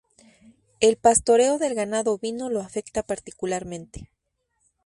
[0.79, 4.09] El pastoreo del ganado ovino lo afecta particularmente.